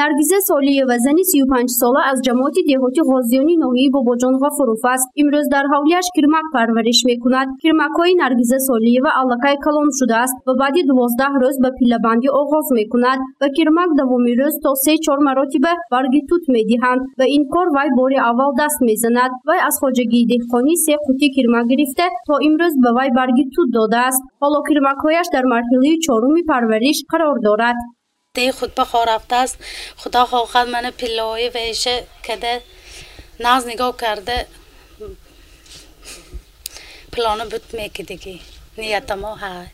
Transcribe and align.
наргиза 0.00 0.38
солиева 0.50 0.96
зани 1.04 1.24
сию 1.30 1.46
панҷсола 1.52 2.00
аз 2.10 2.18
ҷамоати 2.26 2.60
деҳоти 2.70 3.00
ғозиёни 3.12 3.54
ноҳияи 3.64 3.94
бобоҷон 3.96 4.34
ғафуров 4.42 4.82
аст 4.94 5.08
имрӯз 5.22 5.46
дар 5.54 5.64
ҳавлияш 5.72 6.06
кирмак 6.16 6.46
парвариш 6.56 6.98
мекунад. 7.10 7.48
Кирмакҳои 7.62 8.14
наргиза 8.22 8.58
солиева 8.68 9.10
аллакай 9.20 9.56
калон 9.64 9.88
шудааст 9.98 10.36
ва 10.46 10.52
баъди 10.62 10.82
дувоздаҳ 10.90 11.32
рӯз 11.42 11.56
ба 11.64 11.70
пиллабандӣ 11.78 12.28
оғоз 12.40 12.66
мекунад. 12.78 13.18
Ба 13.40 13.46
кирмак 13.56 13.90
давоми 14.00 14.32
рӯз 14.40 14.54
то 14.64 14.70
се 14.84 14.94
чор 15.04 15.18
маротиба 15.28 15.72
барги 15.94 16.20
тут 16.30 16.42
медиҳанд 16.56 17.00
ба 17.18 17.24
ин 17.36 17.42
кор 17.54 17.66
вай 17.76 17.88
бори 17.98 18.16
аввал 18.30 18.52
даст 18.60 18.78
мезанад. 18.88 19.30
Вай 19.48 19.60
аз 19.68 19.74
хоҷагии 19.82 20.28
деҳқонӣ 20.32 20.74
се 20.84 20.94
қутӣ 21.06 21.26
кирмак 21.36 21.64
гирифта 21.72 22.06
то 22.28 22.34
имрӯз 22.48 22.74
ба 22.84 22.90
вай 22.98 23.10
барги 23.18 23.44
тут 23.54 23.68
додааст. 23.76 24.22
Ҳоло 24.42 24.58
кирмакҳояш 24.68 25.26
дар 25.34 25.44
марҳилаи 25.54 25.94
чоруми 26.06 26.42
парвариш 26.50 26.98
қарор 27.10 27.38
дорад 27.48 27.78
ди 28.36 28.44
худбахо 28.58 29.00
рафтааст 29.10 29.56
худо 30.00 30.22
хоҳад 30.30 30.66
мана 30.74 30.90
пиллаҳои 31.00 31.48
веша 31.56 31.94
када 32.26 32.52
нағз 33.44 33.62
нигоҳ 33.70 33.92
карда 34.02 34.36
плону 37.12 37.44
буд 37.52 37.64
мекидиги 37.78 38.34
ниятамо 38.80 39.32
ҳай 39.42 39.66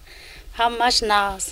ҳамаш 0.59 0.97
нағз. 1.13 1.45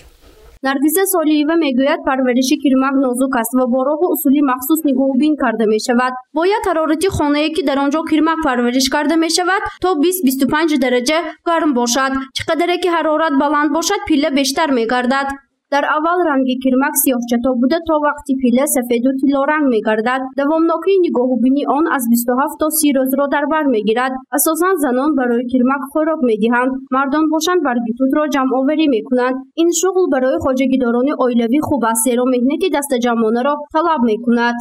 Наргиза 0.67 1.05
солиева 1.15 1.55
мегӯяд 1.65 2.01
парвариши 2.09 2.57
кирмак 2.63 2.95
нозук 3.05 3.33
аст 3.41 3.53
ва 3.59 3.65
бо 3.73 3.81
роҳу 3.89 4.07
усули 4.15 4.41
махсус 4.51 4.81
нигоҳубин 4.89 5.35
карда 5.43 5.65
мешавад. 5.75 6.13
Бояд 6.39 6.63
ҳарорати 6.69 7.09
хонае 7.17 7.49
ки 7.55 7.63
дар 7.69 7.79
он 7.85 7.91
ҷо 7.95 8.01
кирмак 8.11 8.39
парвариш 8.47 8.87
карда 8.95 9.17
мешавад 9.27 9.63
то 9.83 9.89
бист 10.03 10.21
бисту 10.27 10.45
панҷ 10.55 10.71
дараҷа 10.85 11.19
гарм 11.49 11.71
бошад. 11.81 12.13
Чӣ 12.37 12.43
қадаре 12.49 12.77
ки 12.83 12.89
ҳарорат 12.97 13.35
баланд 13.43 13.71
бошад 13.77 14.01
пилла 14.09 14.31
бештар 14.39 14.69
мегардад 14.79 15.29
дар 15.73 15.85
аввал 15.97 16.19
ранги 16.31 16.55
кирмак 16.65 16.95
сиёҳчатоб 17.03 17.55
буда 17.63 17.79
то 17.89 17.95
вақти 18.09 18.33
пилла 18.41 18.67
сафеду 18.77 19.11
тиллоранг 19.21 19.67
мегардад. 19.75 20.23
Давомнокии 20.41 21.03
нигоҳубини 21.07 21.63
он 21.77 21.85
аз 21.97 22.05
бисту 22.13 22.33
ҳафт 22.41 22.57
то 22.61 22.67
си 22.79 22.89
рӯзро 22.97 23.25
дар 23.35 23.45
бар 23.55 23.65
мегирад. 23.77 24.13
Асосан 24.37 24.75
занон 24.85 25.11
барои 25.21 25.45
кирмак 25.53 25.83
хӯрок 25.93 26.21
медиҳанд. 26.31 26.73
Мардон 26.95 27.25
бошанд 27.35 27.61
барги 27.69 27.93
тутро 27.99 28.23
ҷамъоварӣ 28.35 28.87
мекунанд. 28.97 29.37
Ин 29.63 29.69
шуғл 29.81 30.05
барои 30.15 30.43
хоҷагидорони 30.45 31.13
оилавӣ 31.25 31.59
хуб 31.69 31.83
аст 31.93 32.03
зеро 32.07 32.25
меҳнати 32.35 32.69
дастаҷамъонаро 32.77 33.55
талаб 33.75 34.01
мекунад. 34.11 34.57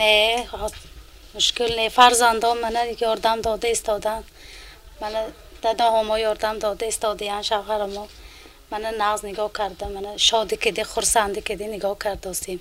Не 0.00 0.16
мушкил 1.34 1.70
не. 1.78 1.86
Фарзандон 1.98 2.56
мана 2.64 2.80
ёрдам 3.12 3.38
дода 3.46 3.66
истоданд 3.76 4.24
мана 5.02 5.20
дадаҳомо 5.64 6.14
ёрдам 6.30 6.56
дода 6.64 6.84
истодиянд 6.92 7.44
шавҳарамо 7.50 8.04
мана 8.72 8.90
нағз 9.02 9.20
нигоҳ 9.28 9.50
карда 9.58 9.86
мана 9.96 10.12
шодӣ 10.26 10.56
киди 10.64 10.82
хурсандӣ 10.92 11.40
киди 11.48 11.66
нигоҳ 11.74 11.94
кардостем 12.04 12.58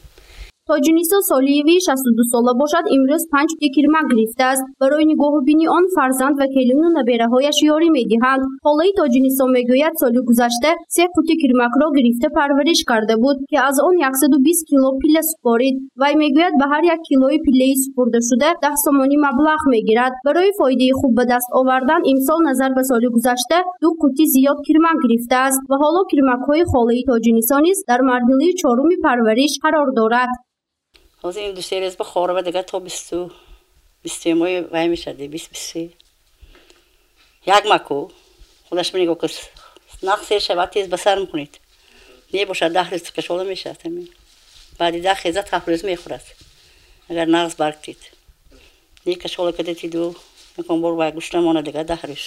тоҷинисо 0.72 1.18
солиеви 1.32 1.76
шастду 1.88 2.24
сола 2.32 2.54
бошад 2.62 2.86
имрӯз 2.96 3.24
панҷ 3.34 3.50
кирмак 3.76 4.06
гирифтааст 4.12 4.66
барои 4.82 5.06
нигоҳубини 5.12 5.66
он 5.78 5.86
фарзанд 5.96 6.36
ва 6.42 6.48
келину 6.56 6.88
набераҳояш 6.98 7.58
ёрӣ 7.76 7.90
медиҳанд. 7.98 8.44
Ҳолаи 8.68 8.92
тоҷинисо 9.00 9.46
мегӯяд 9.58 9.94
соли 10.02 10.22
гузашта 10.30 10.72
се 10.96 11.04
қути 11.16 11.34
кирмакро 11.42 11.88
гирифта 11.98 12.28
парвариш 12.38 12.80
карда 12.92 13.16
буд 13.24 13.38
ки 13.50 13.58
аз 13.70 13.76
он 13.88 13.96
яксаду 14.10 14.38
бист 14.48 14.64
кило 14.70 14.90
пилла 15.02 15.24
супорид 15.32 15.76
вай 16.02 16.14
мегӯяд 16.24 16.54
ба 16.62 16.66
ҳар 16.74 16.84
як 16.96 17.02
килои 17.10 17.38
пиллаи 17.46 17.76
супурдашуда 17.84 18.50
даҳ 18.64 18.76
сомонӣ 18.86 19.18
маблағ 19.28 19.62
мегирад. 19.74 20.14
Барои 20.28 20.52
фоидаи 20.60 20.94
хуб 21.00 21.12
ба 21.20 21.24
даст 21.34 21.50
овардан 21.60 22.02
имсол 22.14 22.40
назар 22.50 22.72
ба 22.78 22.84
соли 22.90 23.08
гузашта 23.16 23.58
ду 23.82 23.90
қути 24.02 24.24
зиёд 24.36 24.60
кирмак 24.68 24.98
гирифтааст 25.04 25.62
ва 25.70 25.76
ҳоло 25.84 26.02
кирмакҳои 26.12 26.64
холаи 26.72 27.02
тоҷинисо 27.10 27.58
низ 27.66 27.78
дар 27.90 28.02
марҳилаи 28.12 28.52
чоруми 28.62 28.96
парвариш 29.06 29.54
қарор 29.64 29.90
дорад 30.02 30.32
ҳозир 31.24 31.44
ин 31.50 31.54
дусе 31.56 31.80
рез 31.80 31.96
бихорова 31.98 32.42
дига 32.44 32.64
то 32.64 32.80
бисту 32.80 33.32
бистуемои 34.04 34.62
вай 34.74 34.88
мешади 34.88 35.28
бист 35.28 35.50
бисту 35.52 35.94
як 37.46 37.64
маку 37.66 38.12
худаш 38.70 38.94
минигоҳ 38.94 39.18
ки 39.22 39.28
нақ 40.08 40.20
сер 40.28 40.42
шавад 40.48 40.70
тез 40.74 40.88
ба 40.94 40.98
сар 40.98 41.18
мекунед 41.20 41.54
мебошад 42.34 42.72
даҳ 42.78 42.88
рӯз 42.94 43.12
кашола 43.18 43.44
мешавад 43.44 43.82
баъди 44.80 45.00
даҳ 45.08 45.18
хезад 45.24 45.48
ҳафт 45.54 45.68
рӯз 45.72 45.82
мехӯрад. 45.90 46.26
Агар 47.10 47.28
нағз 47.36 47.54
баргтид. 47.62 48.02
Не 49.06 49.16
кашола 49.24 49.52
кадатиду 49.58 50.16
якон 50.62 50.78
бор 50.82 50.94
вай 51.00 51.12
гӯш 51.18 51.28
намонад 51.36 51.66
дига 51.68 51.84
даҳ 51.92 52.02
рӯз 52.10 52.26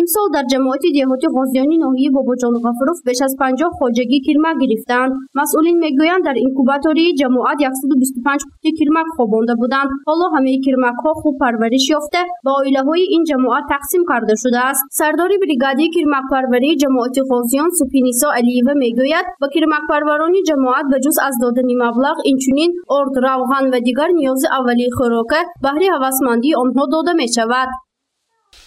имсол 0.00 0.26
дар 0.34 0.44
ҷамоати 0.52 0.88
деҳоти 0.98 1.26
ғозиёни 1.36 1.76
ноҳияи 1.84 2.14
бобоҷон 2.16 2.54
ғафуров 2.66 2.98
беш 3.08 3.18
аз 3.26 3.32
панҷоҳ 3.42 3.70
хоҷагӣ 3.78 4.18
кирмак 4.26 4.56
гирифтаанд. 4.62 5.12
Масъулин 5.38 5.76
мегӯянд 5.84 6.22
дар 6.28 6.36
инкубатории 6.46 7.16
ҷамоат 7.20 7.58
яксаду 7.68 7.94
бисту 8.02 8.18
панҷ 8.26 8.40
қути 8.50 8.70
кирмак 8.78 9.08
хобонда 9.16 9.54
буданд. 9.62 9.90
Ҳоло 10.08 10.26
ҳамаи 10.34 10.58
кирмакҳо 10.66 11.10
хуб 11.20 11.34
парвариш 11.42 11.84
ёфта 11.98 12.20
ба 12.44 12.50
оилаҳои 12.60 13.04
ин 13.16 13.22
ҷамоат 13.30 13.64
тақсим 13.74 14.02
карда 14.10 14.34
шудааст. 14.42 14.82
Сардори 14.98 15.36
бригадии 15.44 15.92
кирмакпарварии 15.96 16.78
ҷамоати 16.82 17.20
ғозиён 17.32 17.70
супинисо 17.78 18.28
алиева 18.38 18.74
мегӯяд 18.84 19.26
ба 19.40 19.46
кирмакпарварони 19.54 20.40
ҷамоат 20.50 20.86
ба 20.92 20.98
ҷуз 21.04 21.16
аз 21.28 21.34
додани 21.42 21.74
маблағ 21.84 22.16
инчунин 22.30 22.70
орд 22.98 23.14
равған 23.26 23.64
ва 23.72 23.78
дигар 23.88 24.10
ниёзи 24.20 24.46
аввалии 24.58 24.94
хӯрока 24.96 25.40
баҳри 25.64 25.86
ҳавасмандии 25.94 26.58
онҳо 26.62 26.84
дода 26.94 27.12
мешавад 27.22 27.68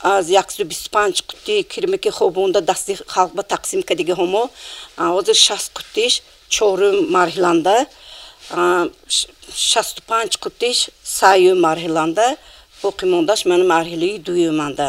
аз 0.02 0.28
яксу 0.28 0.64
бисту 0.64 0.90
панҷ 0.90 1.22
қутии 1.30 1.62
кирмаки 1.62 2.10
хобонда 2.10 2.60
дасти 2.60 2.94
халқ 3.14 3.32
ба 3.38 3.42
тақсим 3.54 3.80
кардагиҳомо 3.88 4.42
ҳозир 4.98 5.36
шаст 5.46 5.70
қутиш 5.78 6.12
чорум 6.54 6.96
марҳиланда 7.16 7.76
шасту 9.70 10.00
панҷ 10.10 10.32
қутиш 10.44 10.78
саюм 11.18 11.58
марҳиланда 11.66 12.26
боқӣ 12.82 13.04
мондаш 13.12 13.40
мана 13.50 13.64
марҳилаи 13.74 14.18
дуюманда 14.26 14.88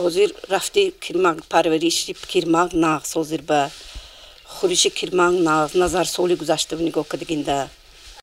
ҳозир 0.00 0.28
рафти 0.54 0.82
кирмак 1.04 1.36
парвариши 1.52 2.12
кирмак 2.32 2.70
нағз 2.84 3.08
ҳозир 3.18 3.42
ба 3.50 3.60
хӯриши 4.56 4.90
кирмак 4.98 5.34
нағз 5.48 5.70
назар 5.82 6.06
соли 6.16 6.34
гузашта 6.40 6.74
нигоҳ 6.88 7.06
кардагинда 7.12 7.56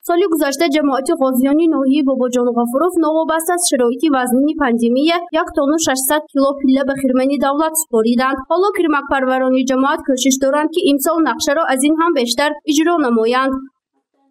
соли 0.06 0.26
гузашта 0.32 0.66
ҷамоати 0.76 1.12
ғозиёни 1.22 1.66
ноҳияи 1.74 2.06
бобоҷон 2.10 2.48
ғафуров 2.58 2.94
новобаста 3.06 3.52
аз 3.56 3.62
шароити 3.70 4.08
вазнини 4.16 4.54
пандемия 4.62 5.16
як 5.42 5.48
тону 5.56 5.76
шашсад 5.86 6.22
кило 6.32 6.50
пилла 6.60 6.82
ба 6.88 6.94
хирмани 7.02 7.36
давлат 7.44 7.74
супориданд 7.82 8.38
ҳоло 8.50 8.68
кирмакпарварони 8.78 9.66
ҷамоат 9.70 10.00
кӯшиш 10.08 10.36
доранд 10.44 10.70
ки 10.74 10.80
имсол 10.92 11.16
нақшаро 11.28 11.62
аз 11.72 11.80
ин 11.88 11.94
ҳам 12.00 12.12
бештар 12.20 12.50
иҷро 12.70 12.94
намоянд. 13.06 13.54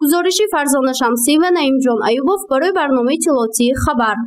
Гузориши 0.02 0.46
фарзона 0.54 0.94
шамсиева 1.02 1.50
наимҷон 1.59 2.00
аюбов 2.09 2.42
барои 2.52 2.78
барномаи 2.80 3.16
иттилоотии 3.18 3.78
хабар 3.84 4.18